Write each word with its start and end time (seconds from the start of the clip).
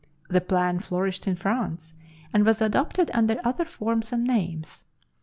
The 0.31 0.41
plan 0.41 0.79
flourished 0.79 1.27
in 1.27 1.35
France, 1.35 1.93
and 2.33 2.43
was 2.43 2.59
adopted 2.59 3.11
under 3.13 3.39
other 3.43 3.65
forms 3.65 4.11
and 4.11 4.23
names. 4.25 4.83